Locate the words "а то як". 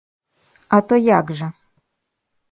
0.77-1.29